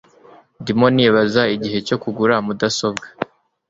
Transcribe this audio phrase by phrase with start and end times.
[0.61, 3.05] Ndimo nibaza igihe cyo kugura mudasobwa